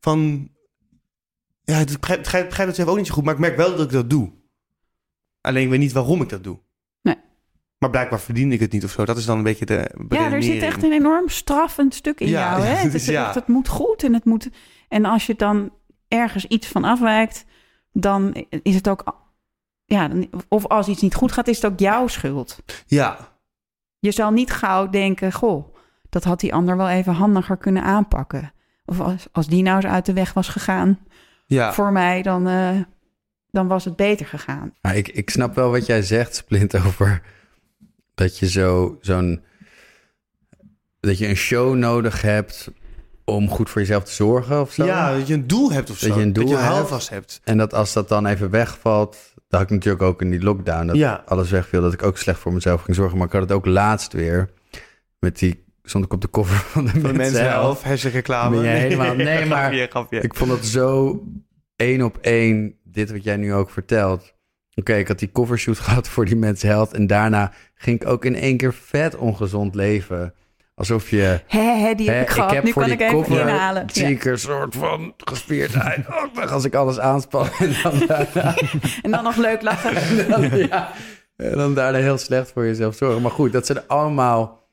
[0.00, 0.48] van,
[1.62, 3.56] ja, het begrijp, het begrijp, begrijp het zelf ook niet zo goed, maar ik merk
[3.56, 4.32] wel dat ik dat doe.
[5.40, 6.58] Alleen ik weet niet waarom ik dat doe.
[7.02, 7.16] Nee.
[7.78, 9.04] Maar blijkbaar verdien ik het niet of zo.
[9.04, 12.28] Dat is dan een beetje de Ja, er zit echt een enorm straffend stuk in
[12.28, 12.62] Ja, jou.
[12.66, 12.74] Hè?
[12.88, 13.26] het, ja.
[13.26, 14.48] het, het moet goed en het moet.
[14.88, 15.72] En als je dan
[16.08, 17.44] ergens iets van afwijkt,
[17.92, 19.28] dan is het ook.
[19.90, 22.58] Ja, dan- of als iets niet goed gaat, is het ook jouw schuld.
[22.86, 23.18] Ja,
[23.98, 25.74] Je zal niet gauw denken: goh,
[26.08, 28.52] dat had die ander wel even handiger kunnen aanpakken.
[28.84, 30.98] Of als, als die nou eens uit de weg was gegaan
[31.46, 31.72] ja.
[31.72, 32.80] voor mij, dan, eh,
[33.50, 34.74] dan was het beter gegaan.
[34.80, 37.22] Maar ik, ik snap wel wat jij zegt, Splint, over
[38.14, 39.42] dat je zo, zo'n...
[41.00, 42.70] Dat je een show nodig hebt
[43.24, 44.84] om goed voor jezelf te zorgen of zo.
[44.84, 46.06] ja, dat je een doel hebt of zo.
[46.08, 47.40] Dat je een doel dat je hebt.
[47.44, 49.29] En dat als dat dan even wegvalt...
[49.50, 51.22] Dat had ik natuurlijk ook in die lockdown, dat Ja.
[51.26, 51.80] alles wegviel.
[51.80, 53.18] Dat ik ook slecht voor mezelf ging zorgen.
[53.18, 54.50] Maar ik had het ook laatst weer
[55.18, 55.64] met die...
[55.82, 58.56] Stond ik op de cover van de, Van de Mens mensen zelf, hersenreclame.
[58.60, 60.20] Ben je helemaal- nee, maar- Grapje, grapje.
[60.20, 61.20] Ik vond het zo
[61.76, 64.34] één op één, dit wat jij nu ook vertelt.
[64.74, 66.92] Oké, ik had die covershoot gehad voor die mensen held.
[66.92, 70.34] En daarna ging ik ook in één keer vet ongezond leven.
[70.80, 71.40] Alsof je...
[71.46, 72.62] Hé, hé, die heb hè, ik gehad.
[72.64, 73.84] nu voor kan die ik even inhalen.
[73.92, 74.08] zie Ja.
[74.08, 76.06] ik een soort van gespierdheid.
[76.22, 77.46] ook nog als ik alles aanspan.
[77.58, 78.54] En dan, daarna,
[79.02, 79.96] En dan nog leuk lachen.
[80.18, 80.92] en dan, ja,
[81.36, 83.22] en dan daarna heel slecht voor jezelf zorgen.
[83.22, 84.66] Maar goed, dat zijn allemaal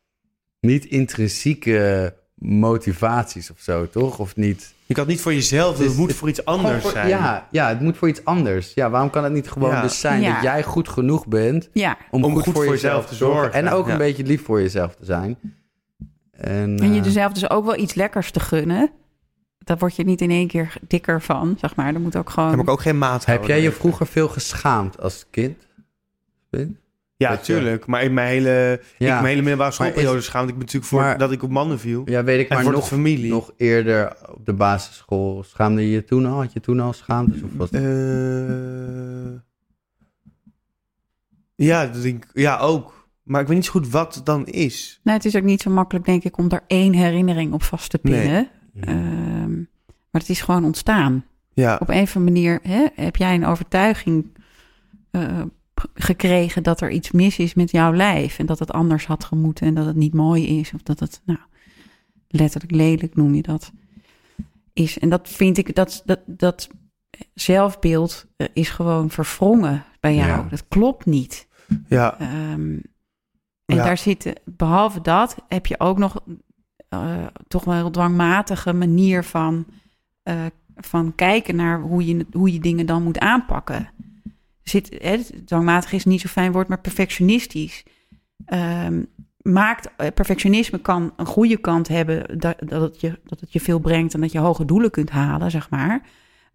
[0.60, 4.20] niet intrinsieke motivaties of zo, toch?
[4.20, 4.74] Of niet...
[4.86, 7.08] Je kan het niet voor jezelf doen, Dus het moet voor iets anders voor- zijn.
[7.08, 8.72] Ja, ja, het moet voor iets anders.
[8.76, 9.82] Ja, waarom kan het niet gewoon Ja.
[9.82, 10.34] dus zijn Ja.
[10.34, 13.54] dat jij goed genoeg bent Ja, om, Om goed, voor, jezelf te zorgen.
[13.54, 13.92] En ook ja.
[13.92, 15.38] een beetje lief voor jezelf te zijn.
[16.38, 18.90] En, En je eh, jezelf dus ook wel iets lekkers te gunnen.
[19.58, 21.94] daar word je niet in één keer dikker van, zeg maar.
[21.94, 22.50] Er moet ook gewoon...
[22.50, 25.68] Heb ik ook geen maat Heb jij je vroeger veel geschaamd als kind?
[27.18, 27.86] Ja, dat je- tuurlijk.
[27.86, 29.06] Maar in mijn hele, Ja.
[29.08, 31.80] ik, mijn hele middelbare schoolperiode schaamde ik me natuurlijk voor Maar- dat ik op mannen
[31.80, 32.02] viel.
[32.06, 33.32] Ja, weet ik, en maar voor nog, de familie.
[33.32, 35.44] nog eerder op de basisschool.
[35.44, 36.42] Schaamde je je toen al?
[36.42, 37.40] Had je toen al schaamte?
[37.44, 37.84] Of was het...
[37.84, 39.40] Eh,
[41.56, 42.97] ja, dat denk ik, ja, ook.
[43.28, 45.00] Maar ik weet niet zo goed wat het dan is.
[45.04, 47.90] Nou, het is ook niet zo makkelijk, denk ik, om daar één herinnering op vast
[47.90, 48.50] te pinnen.
[48.80, 49.56] Ehm,
[50.10, 51.26] maar het is gewoon ontstaan.
[51.54, 54.26] Ja, Op een of andere manier hè, heb jij een overtuiging
[55.12, 55.42] eh,
[55.94, 58.40] gekregen dat er iets mis is met jouw lijf.
[58.40, 60.74] En dat het anders had gemoeten en dat het niet mooi is.
[60.74, 61.40] Of dat het, nou,
[62.28, 63.72] letterlijk lelijk noem je dat,
[64.74, 65.00] is.
[65.00, 66.70] En dat vind ik, dat, dat, dat
[67.34, 70.28] zelfbeeld eh, is gewoon verwrongen bij jou.
[70.28, 70.48] Ja.
[70.50, 71.48] Dat klopt niet.
[71.88, 72.78] ja, Ehm,
[73.68, 73.84] en Ja.
[73.84, 76.24] daar zitten, behalve dat, heb je ook nog
[76.90, 79.66] eh, toch wel een dwangmatige manier van,
[80.24, 83.90] eh, van kijken naar hoe je, hoe je dingen dan moet aanpakken.
[84.64, 87.84] Zit, hè, dwangmatig is niet zo fijn woord, maar perfectionistisch.
[88.46, 89.04] Ehm,
[89.42, 93.60] maakt, eh, perfectionisme kan een goede kant hebben, dat, dat, het je, dat het je
[93.60, 96.02] veel brengt en dat je hoge doelen kunt halen, zeg maar.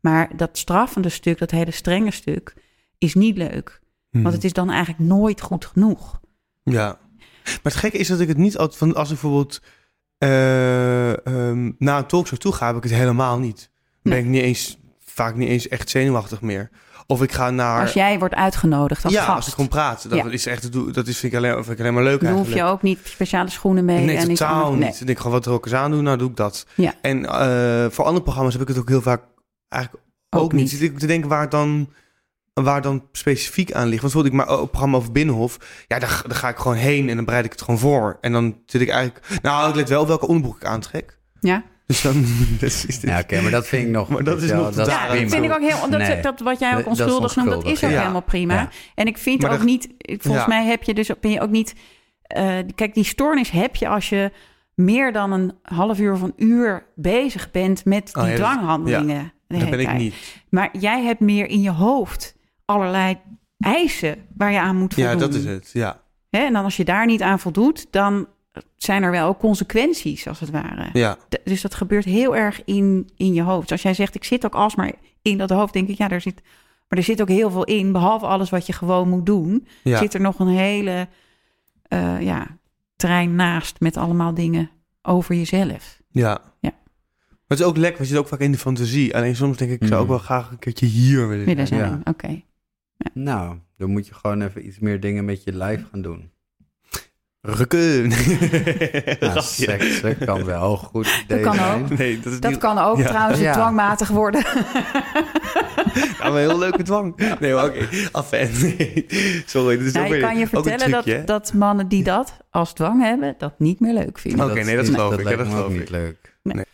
[0.00, 2.54] Maar dat straffende stuk, dat hele strenge stuk,
[2.98, 3.80] is niet leuk.
[4.10, 6.20] Want het is dan eigenlijk nooit goed genoeg.
[6.62, 6.98] ja.
[7.44, 9.60] Maar het gekke is dat ik het niet altijd van als ik bijvoorbeeld
[10.18, 13.70] eh, ehm, naar een talkshow toe ga, heb ik het helemaal niet.
[14.02, 16.70] Dan ben ik niet eens, vaak niet eens echt zenuwachtig meer.
[17.06, 17.80] Of ik ga naar.
[17.80, 20.10] Als jij wordt uitgenodigd als ja, gast, als ik kom praten.
[20.10, 20.30] Dat Ja.
[20.30, 22.62] is echt, dat is, vind, ik alleen, vind ik alleen maar leuk dan hoef je
[22.62, 24.04] ook niet speciale schoenen mee.
[24.04, 25.00] Nee, en totaal niet.
[25.00, 26.66] Ik denk gewoon, wat er ook eens aan doen, nou doe ik dat.
[26.74, 26.94] Ja.
[27.00, 29.22] En eh, voor andere programma's heb ik het ook heel vaak
[29.68, 30.60] eigenlijk ook, Ook niet.
[30.60, 30.70] niet.
[30.70, 31.92] Zit ik te denken waar het dan,
[32.52, 34.02] waar dan specifiek aan ligt.
[34.02, 35.56] Want bijvoorbeeld ik maar een programma over Binnenhof.
[35.86, 38.18] Ja, daar, daar ga ik gewoon heen en dan bereid ik het gewoon voor.
[38.20, 39.26] En dan zit ik eigenlijk...
[39.42, 41.18] Nou, ik let wel op welke onderbroek ik aantrek.
[41.40, 42.24] Ja, Dus dan...
[42.60, 43.00] dat is dit.
[43.02, 44.08] Ja, oké, maar dat vind ik nog...
[44.08, 45.90] Maar dat is ja, nog dat ja dat vind ik ook heel...
[45.90, 46.22] Dat, Nee.
[46.22, 47.98] dat wat jij ook onschuldig noemt, dat is ook ja.
[48.00, 48.54] helemaal prima.
[48.54, 48.68] Ja.
[48.94, 49.88] En ik vind Maar ook dat- niet...
[49.98, 50.48] Volgens Ja.
[50.48, 51.74] mij heb je dus, ben je ook niet...
[52.22, 54.32] eh, kijk, die stoornis heb je als je
[54.74, 58.38] meer dan een half uur of een uur bezig bent met die Oh, ja, dat-
[58.38, 59.32] dwanghandelingen.
[59.48, 60.14] de Dat ben ik niet.
[60.50, 62.34] Maar jij hebt meer in je hoofd
[62.72, 63.18] allerlei
[63.58, 65.12] eisen waar je aan moet voldoen.
[65.12, 65.70] Ja, dat is het.
[65.72, 68.26] Ja, Hè, en dan als je daar niet aan voldoet, dan
[68.76, 70.88] zijn er wel ook consequenties, als het ware.
[70.92, 71.16] ja.
[71.28, 73.62] D- Dus dat gebeurt heel erg in, in je hoofd.
[73.62, 76.20] Dus als jij zegt, ik zit ook alsmaar in dat hoofd, denk ik, ja, daar
[76.20, 76.42] zit,
[76.88, 77.92] maar er zit ook heel veel in.
[77.92, 79.98] Behalve alles wat je gewoon moet doen, ja.
[79.98, 81.08] zit er nog een hele
[81.82, 82.46] eh, ja,
[82.96, 84.70] trein naast met allemaal dingen
[85.02, 86.00] over jezelf.
[86.10, 86.40] Ja.
[86.60, 86.70] Ja.
[87.30, 89.16] Maar het is ook lekker, we zitten ook vaak in de fantasie.
[89.16, 90.16] Alleen soms denk ik, ik zou ook Mhm.
[90.16, 91.80] wel graag een keertje hier willen Willen zijn.
[91.80, 92.02] zijn.
[92.04, 92.10] Ja.
[92.10, 92.42] Oké.
[93.14, 96.30] Nou, dan moet je gewoon even iets meer dingen met je lijf gaan doen.
[97.40, 98.08] Rukken.
[99.20, 101.82] Nou, seks kan wel goed idee kan zijn.
[101.82, 101.98] ook.
[101.98, 102.60] Nee, dat is Dat niet...
[102.60, 103.08] kan ook Ja.
[103.08, 103.52] trouwens Ja.
[103.52, 104.44] dwangmatig worden.
[106.18, 107.36] Ja, maar heel leuke dwang.
[107.40, 107.88] Nee, maar oké.
[108.12, 108.50] Afijn.
[108.60, 109.06] Nee.
[109.46, 111.52] Sorry, dit is Nou, ook ik weer kan je ook een vertellen dat, trucje, dat
[111.52, 114.50] mannen die dat als dwang hebben, dat niet meer leuk vinden.
[114.50, 115.18] Oké, nee, dat geloof ik.
[115.18, 115.78] Ja, lijkt dat me geloof ook ik.
[115.78, 116.36] niet leuk.
[116.42, 116.64] Nee.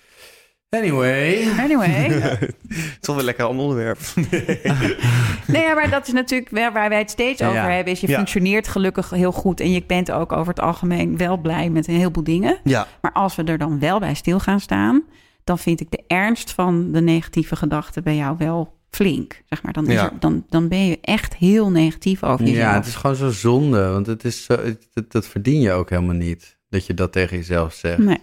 [0.71, 1.49] Anyway.
[1.59, 1.89] Anyway.
[2.11, 3.99] Het is toch wel lekker een onderwerp.
[5.47, 7.49] Nee, ja, maar dat is natuurlijk waar waar wij het steeds Ja.
[7.49, 7.93] over hebben.
[7.93, 8.17] Is je Ja.
[8.17, 9.61] functioneert gelukkig heel goed.
[9.61, 12.59] En je bent ook over het algemeen wel blij met een heleboel dingen.
[12.65, 15.03] ja, Maar als we er dan wel bij stil gaan staan,
[15.45, 19.43] dan vind ik de ernst van de negatieve gedachten bij jou wel flink.
[19.47, 19.73] Zeg maar.
[19.73, 20.05] dan, is Ja.
[20.05, 22.59] er, dan, dan ben je echt heel negatief over jezelf.
[22.69, 23.89] Ja, het is gewoon zo zonde.
[23.89, 26.57] Want het is zo, het- dat, dat verdien je ook helemaal niet.
[26.71, 27.99] Dat je dat tegen jezelf zegt.
[27.99, 28.21] Nee.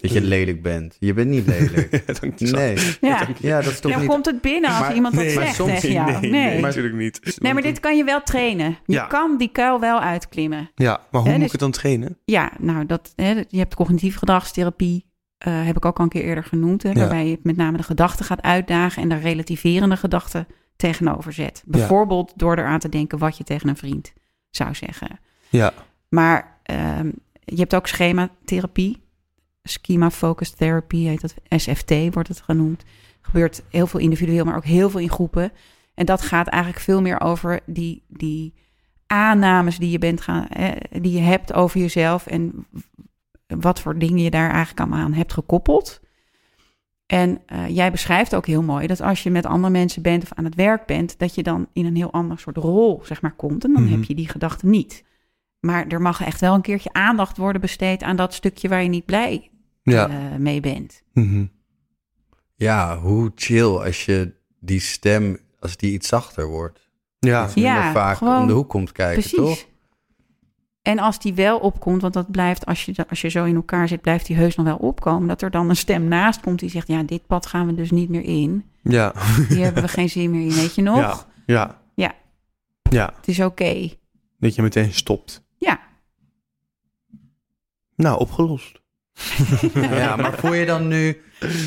[0.00, 0.96] Dat je lelijk bent.
[0.98, 2.02] Je bent niet lelijk.
[2.20, 2.56] dank je zo.
[2.56, 2.76] nee.
[3.00, 3.26] Ja.
[3.40, 4.10] Ja, dat is toch Dan niet...
[4.10, 6.10] komt het binnen als Maar- iemand dat Nee, maar zegt soms- tegen jou.
[6.10, 6.60] Nee, Nee, nee, nee.
[6.60, 7.38] natuurlijk niet.
[7.42, 8.76] maar dit kan je wel trainen.
[8.86, 9.06] Je Ja.
[9.06, 10.70] kan die kuil wel uitklimmen.
[10.74, 12.18] Ja, maar hoe moet dus- ik het dan trainen?
[12.24, 15.04] Ja, nou, dat, hè, je hebt cognitieve gedragstherapie.
[15.36, 16.82] eh, heb ik ook al een keer eerder genoemd.
[16.82, 16.94] Hè, Ja.
[16.98, 21.62] Waarbij je met name de gedachten gaat uitdagen en de relativerende gedachten tegenover zet.
[21.66, 24.12] Bijvoorbeeld door eraan te denken wat je tegen een vriend
[24.50, 25.18] zou zeggen.
[25.48, 25.72] Ja,
[26.08, 27.10] Maar ehm,
[27.44, 29.04] je hebt ook schematherapie.
[29.68, 31.34] Schema Focused Therapy heet dat.
[31.60, 32.84] SFT wordt het genoemd.
[33.20, 35.52] Gebeurt heel veel individueel, maar ook heel veel in groepen.
[35.94, 38.54] En dat gaat eigenlijk veel meer over die, die
[39.06, 40.48] aannames die je, bent gaan,
[41.00, 42.26] die je hebt over jezelf.
[42.26, 42.66] En
[43.46, 46.00] wat voor dingen je daar eigenlijk allemaal aan hebt gekoppeld.
[47.06, 50.32] En eh, jij beschrijft ook heel mooi dat als je met andere mensen bent of
[50.32, 53.34] aan het werk bent, dat je dan in een heel ander soort rol zeg maar,
[53.34, 53.64] komt.
[53.64, 53.92] En dan Mhm.
[53.92, 55.04] heb je die gedachten niet.
[55.60, 58.88] Maar er mag echt wel een keertje aandacht worden besteed aan dat stukje waar je
[58.88, 59.50] niet blij
[59.94, 60.08] ja.
[60.08, 61.02] eh, mee bent.
[61.12, 61.46] Mhm.
[62.54, 66.90] Ja, hoe chill als je die stem, als die iets zachter wordt.
[67.18, 69.38] Ja, Iets minder Ja, vaak gewoon- om de hoek komt kijken, Precies.
[69.38, 69.74] toch?
[70.82, 73.88] En als die wel opkomt, want dat blijft, als je, als je zo in elkaar
[73.88, 75.28] zit, blijft die heus nog wel opkomen.
[75.28, 77.90] Dat er dan een stem naast komt die zegt, ja, dit pad gaan we dus
[77.90, 78.64] niet meer in.
[78.82, 79.12] Ja.
[79.48, 80.96] Hier hebben we geen zin meer in, weet je nog?
[80.96, 81.26] Ja.
[81.46, 81.80] Ja.
[81.94, 82.14] Ja.
[82.90, 83.12] Ja.
[83.16, 83.88] Het is oké.
[84.38, 85.44] Dat je meteen stopt.
[85.58, 85.80] Ja.
[87.96, 88.80] Nou, opgelost.
[89.74, 91.20] Ja, maar voel je dan nu...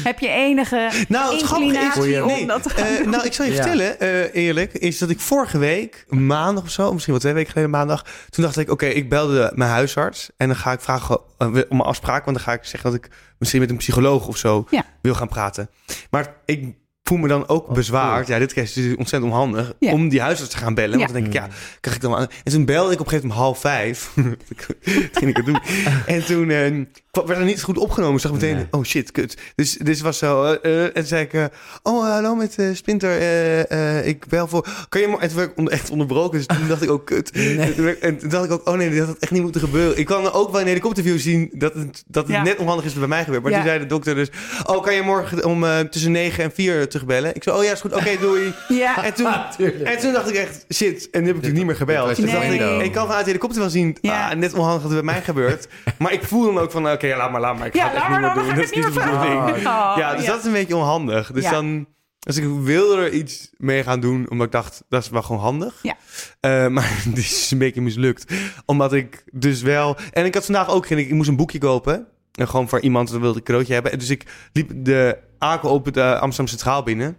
[0.03, 1.83] Heb je enige Nou, het grappige is...
[1.83, 3.57] inclinatie Nee, om dat te gaan Eh, nou, ik zal je Ja.
[3.61, 7.49] vertellen, eh, eerlijk, is dat ik vorige week, maandag of zo, misschien wel twee weken
[7.51, 11.19] geleden maandag, toen dacht ik, oké, ik belde mijn huisarts en dan ga ik vragen
[11.37, 14.27] eh, om een afspraak, want dan ga ik zeggen dat ik misschien met een psycholoog
[14.27, 14.83] of zo Ja.
[15.01, 15.69] wil gaan praten.
[16.09, 18.33] Maar ik voel me dan ook Oh, bezwaard, cool.
[18.33, 19.91] ja, dit keer is het ontzettend onhandig, Ja.
[19.91, 20.97] om die huisarts te gaan bellen.
[20.97, 21.13] Want Ja.
[21.13, 21.47] dan denk ik, ja,
[21.79, 22.27] krijg ik dan aan.
[22.43, 24.11] En toen belde ik op een gegeven moment om half vijf.
[24.15, 25.59] dat ging ik het doen.
[26.05, 26.87] En toen eh, kwam-
[27.27, 28.15] werd er niet goed opgenomen.
[28.15, 28.67] Ik zag meteen, Nee.
[28.71, 29.37] oh shit, kut.
[29.55, 30.43] Dus dus het was zo.
[30.43, 31.45] eh, eh, en toen zei ik, eh,
[31.83, 33.09] oh hallo met Splinter.
[33.19, 34.67] eh, eh, ik bel voor.
[34.89, 35.19] Kan je maar.
[35.19, 36.37] En toen werd ik onder- echt onderbroken.
[36.37, 37.31] Dus toen dacht ik ook, kut.
[37.31, 39.61] En, toen, werd- en toen dacht ik ook, oh nee, dit had echt niet moeten
[39.61, 39.97] gebeuren.
[39.97, 42.43] Ik kan ook wel in een helikopterview zien dat het, dat het Ja.
[42.43, 43.43] net onhandig is wat bij mij gebeurt.
[43.43, 43.57] Maar Ja.
[43.57, 44.29] toen zei de dokter dus,
[44.65, 47.35] oh kan je morgen om eh, tussen 9 en 4 terugbellen?
[47.35, 47.93] Ik zei, oh ja, is goed.
[47.93, 48.53] Oké, doei.
[48.67, 49.27] Ja, En toen,
[49.83, 51.09] en toen dacht ik echt, shit.
[51.11, 52.07] En nu heb ik natuurlijk niet meer gebeld.
[52.07, 54.29] dacht ik, ik kan vanuit de helikopter wel zien, Ja.
[54.29, 55.67] ah, net onhandig wat er bij mij gebeurt.
[55.99, 57.67] Maar ik voel dan ook van, oké, ja, laat maar, laat maar.
[57.67, 58.47] Ik ga ja het echt niet meer doen.
[58.55, 59.57] Dat is niet de bedoeling.
[59.57, 59.91] vragen.
[59.91, 61.31] Oh, Ja, dus dat is een beetje onhandig.
[61.31, 61.51] Dus Ja.
[61.51, 61.87] dan,
[62.19, 65.41] dus ik wilde er iets mee gaan doen, omdat ik dacht, dat is wel gewoon
[65.41, 65.79] handig.
[65.81, 65.95] Ja.
[66.39, 68.33] Eh, maar het is een beetje mislukt.
[68.65, 69.97] Omdat ik dus wel...
[70.11, 70.97] En ik had vandaag ook geen...
[70.97, 72.07] Ik moest een boekje kopen.
[72.31, 73.91] En gewoon voor iemand, dat wilde ik een cadeautje hebben.
[73.91, 77.17] En dus ik liep de ACO op het eh, Amsterdam Centraal binnen.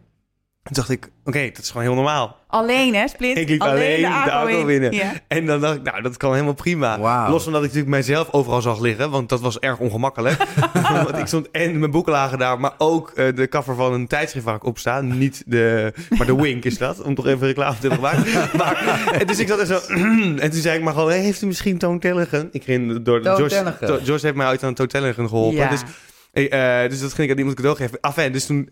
[0.63, 2.37] En toen dacht ik, oké, dat is gewoon heel normaal.
[2.47, 3.39] Alleen hè, Splint?
[3.39, 4.93] Ik liep alleen de binnen.
[4.93, 5.13] Ja.
[5.29, 6.99] En dan dacht ik, nou, dat kan helemaal prima.
[7.29, 10.37] Los van dat ik natuurlijk mijzelf overal zag liggen, want dat was erg ongemakkelijk.
[11.05, 14.07] want ik stond en mijn boeken lagen daar, maar ook eh, de cover van een
[14.07, 15.01] tijdschrift waar ik op sta.
[15.01, 18.55] Niet de, maar de Wink is dat, om toch even reclame te hebben gemaakt.
[18.59, 19.79] maar, en dus ik zat er zo,
[20.45, 22.49] en toen zei ik maar gewoon, hey, heeft u misschien Toon Tellegen?
[22.53, 23.75] Ik ging door, George.
[23.81, 25.57] To- George heeft mij uit aan Toon Tellegen geholpen.
[25.57, 25.69] Ja.
[25.69, 25.83] Dus
[26.33, 28.01] eh, dus dat ging ik aan iemand cadeau geven.
[28.01, 28.71] Af en, dus toen,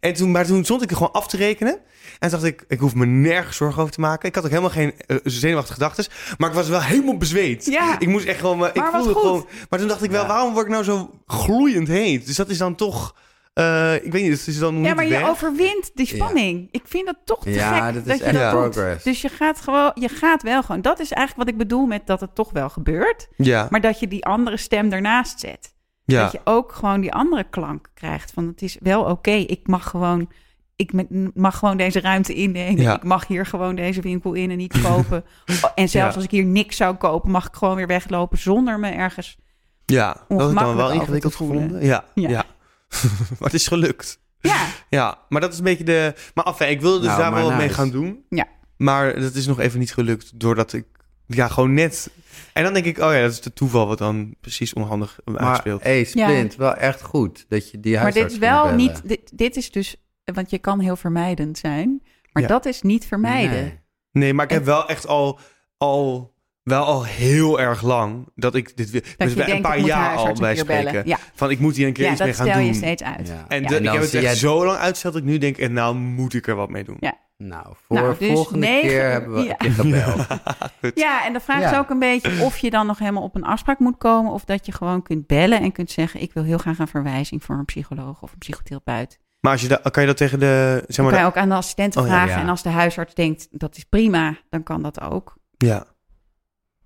[0.00, 1.78] en toen, maar toen stond ik er gewoon af te rekenen.
[2.18, 4.28] En dacht ik, ik hoef me nergens zorgen over te maken.
[4.28, 6.04] Ik had ook helemaal geen eh, zenuwachtige gedachten.
[6.38, 7.64] Maar ik was wel helemaal bezweet.
[7.64, 7.98] Ja.
[8.00, 8.66] Ik moest echt gewoon...
[8.66, 9.22] Ik Maar wat voelde goed.
[9.22, 9.46] gewoon...
[9.70, 10.28] Maar toen dacht ik wel, Ja.
[10.28, 12.26] waarom word ik nou zo gloeiend heet?
[12.26, 13.14] Dus dat is dan toch...
[13.54, 15.28] eh, ik weet niet, het is dan Ja, niet maar je weg.
[15.28, 16.68] overwint die spanning.
[16.70, 18.70] Ik vind dat toch te Ja, gek dat dat is je echt dat doet.
[18.70, 19.04] progress.
[19.04, 20.80] Dus je gaat gewoon, je gaat wel gewoon.
[20.82, 23.28] Dat is eigenlijk wat ik bedoel met dat het toch wel gebeurt.
[23.36, 25.72] Ja, Maar dat je die andere stem ernaast zet.
[26.04, 26.22] Ja.
[26.22, 28.30] Dat je ook gewoon die andere klank krijgt.
[28.32, 30.28] Van het is wel oké, ik mag gewoon...
[30.76, 30.92] Ik
[31.34, 32.82] mag gewoon deze ruimte innemen.
[32.82, 32.96] Ja.
[32.96, 35.24] Ik mag hier gewoon deze winkel in en niet kopen.
[35.74, 36.14] en zelfs Ja.
[36.14, 39.36] als ik hier niks zou kopen, mag ik gewoon weer weglopen zonder me ergens.
[39.84, 41.84] ja, dat had ik dan ongemakkelijk wel ingewikkeld gevonden.
[41.84, 42.28] Ja, ja.
[42.28, 42.44] Ja.
[43.38, 44.20] maar het is gelukt.
[44.40, 46.14] Ja, Ja, maar dat is een beetje de...
[46.34, 48.24] Maar af, ik wilde dus Nou, daar wel wat mee gaan doen.
[48.28, 48.46] Ja.
[48.76, 50.86] Maar dat is nog even niet gelukt, doordat ik...
[51.26, 52.10] Ja, gewoon net...
[52.52, 55.38] En dan denk ik, oh ja, dat is de toeval wat dan precies onhandig Maar
[55.38, 55.82] uitspeelt.
[55.82, 59.08] hey, Splint, wel echt goed dat je die maar dit is wel niet.
[59.08, 59.96] Dit, dit is dus.
[60.24, 62.02] Want je kan heel vermijdend zijn.
[62.32, 62.48] Maar Ja.
[62.48, 63.62] dat is niet vermijden.
[63.62, 63.78] Nee.
[64.12, 65.38] Nee, maar ik En- heb wel echt al,
[65.76, 66.33] al,
[66.64, 69.00] wel al heel erg lang dat ik dit wil.
[69.00, 71.02] Dat Dus je bij denkt, een paar ik moet jaar haar al bij spreken.
[71.06, 72.66] Ja, Van ik moet hier een keer ja iets mee dat gaan stel doen.
[72.66, 73.28] je steeds uit.
[73.28, 73.34] Ja.
[73.34, 75.28] En, de- En ik dan heb het zie echt jij- zo lang uitgesteld dat ik
[75.28, 76.96] nu denk, en nou moet ik er wat mee doen.
[77.00, 77.14] Ja.
[77.36, 79.50] Nou, voor Nou, dus volgende negen- keer hebben we ja.
[79.50, 80.26] een keer gebeld.
[81.04, 81.70] Ja, en de vraag Ja.
[81.72, 84.32] is ook een beetje of je dan nog helemaal op een afspraak moet komen.
[84.32, 87.44] Of dat je gewoon kunt bellen en kunt zeggen: Ik wil heel graag een verwijzing
[87.44, 89.18] voor een psycholoog of een psychotherapeut.
[89.40, 91.48] Maar als je da- kan je dat tegen de, zeg maar, kan je ook aan
[91.48, 92.34] de assistenten Oh ja, vragen.
[92.34, 92.40] ja.
[92.40, 95.36] En als de huisarts denkt dat is prima, dan kan dat ook.
[95.56, 95.84] ja.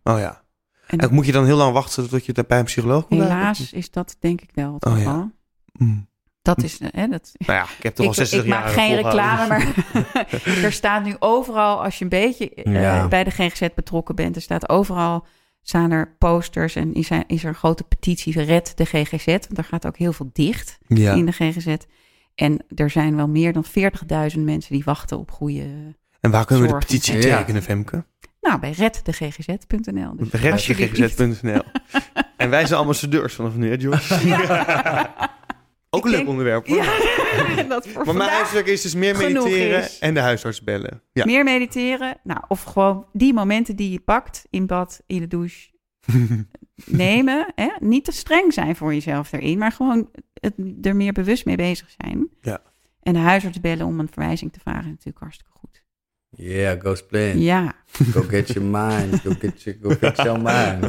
[0.09, 0.43] Oh ja.
[0.87, 3.21] En En moet je dan heel lang wachten tot je bij een psycholoog komt?
[3.23, 4.99] helaas is dat denk ik wel het Oh ja.
[4.99, 5.31] geval.
[5.73, 6.09] Mm.
[6.43, 8.61] Dat is, eh, hè, dat, Nou ja, ik heb toch al ik, 60 ik jaar
[8.63, 9.75] maak geen reclame, maar
[10.65, 13.09] er staat nu overal, als je een beetje eh, Ja.
[13.09, 15.27] bij de GGZ betrokken bent, er staat overal,
[15.63, 19.59] staan er posters en is er, is er een grote petitie, red de GGZ, want
[19.59, 21.13] er gaat ook heel veel dicht Ja.
[21.15, 21.77] in de GGZ.
[22.35, 23.65] En er zijn wel meer dan
[24.35, 25.97] 40.000 mensen die wachten op goede...
[26.21, 27.39] En waar kunnen we de petitie Ja.
[27.39, 28.05] tekenen, Femke?
[28.49, 30.17] Nou, bij reddeggz.nl.
[30.17, 30.31] Dus.
[30.31, 31.63] Redgegz.nl
[32.37, 33.77] En wij zijn ambassadeurs vanaf nu, hè?
[35.91, 36.77] Ook een leuk denk- onderwerp, hoor.
[36.77, 39.99] Ja, dat voor Maar mijn uitspraak is dus meer mediteren is.
[39.99, 41.03] en de huisarts bellen.
[41.13, 41.25] Ja.
[41.25, 42.17] meer mediteren.
[42.23, 45.71] Nou, of gewoon die momenten die je pakt in bad, in de douche,
[46.85, 47.53] nemen.
[47.55, 47.69] Hè?
[47.81, 51.95] Niet te streng zijn voor jezelf erin, maar gewoon het, er meer bewust mee bezig
[51.99, 52.29] zijn.
[52.41, 52.61] Ja.
[53.03, 55.78] En de huisarts bellen om een verwijzing te vragen is natuurlijk hartstikke goed.
[56.37, 57.41] Yeah, go Splint.
[57.43, 57.73] Ja,
[58.13, 59.21] Go get your mind.
[59.25, 60.81] Go, get your, go fix your mind.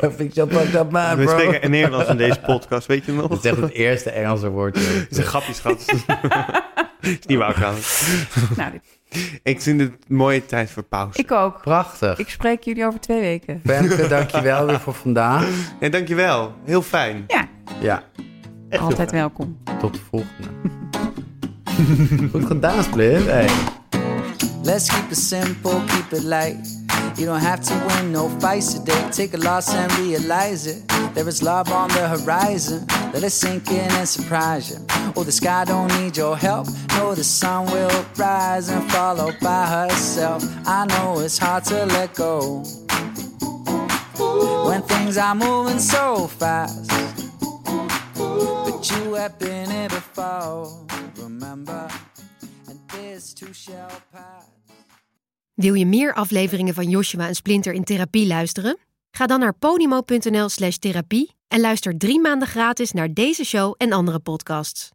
[0.00, 1.38] go fix your fucked up mind, We bro.
[1.38, 3.28] spreken in Nederlands in deze podcast, weet je nog?
[3.28, 4.82] Dat is echt het eerste Engelse woordje.
[4.82, 5.84] Het is een grapje, schat.
[7.00, 8.08] is niet waar trouwens.
[8.56, 8.82] nou, dit-
[9.42, 11.18] Ik vind het een mooie tijd voor pauze.
[11.18, 11.60] Ik ook.
[11.62, 12.18] Prachtig.
[12.18, 13.60] Ik spreek jullie over twee weken.
[13.64, 15.48] Femke, dankjewel weer voor vandaag.
[15.80, 16.54] Ja, dankjewel.
[16.64, 17.24] Heel fijn.
[17.26, 17.48] Ja,
[17.80, 18.02] Ja,
[18.68, 19.58] Echt altijd welkom.
[19.78, 20.48] tot de volgende.
[22.30, 23.24] Goed gedaan, Split.
[23.26, 23.48] Hey.
[24.64, 26.56] Let's keep it simple, keep it light.
[27.18, 29.08] You don't have to win no fights today.
[29.12, 30.88] Take a loss and realize it.
[31.14, 32.86] There is love on the horizon.
[33.12, 34.78] Let it sink in and surprise you.
[35.14, 36.66] Oh, the sky don't need your help.
[36.96, 40.42] No, the sun will rise and follow by herself.
[40.66, 42.64] I know it's hard to let go.
[44.66, 46.88] When things are moving so fast.
[48.16, 50.86] But you have been here before.
[51.18, 51.88] Remember,
[52.68, 54.53] and this too shall pass.
[55.54, 58.78] Wil je meer afleveringen van Joshua en Splinter in therapie luisteren?
[59.10, 63.92] Ga dan naar podimo.nl slash therapie en luister drie maanden gratis naar deze show en
[63.92, 64.93] andere podcasts.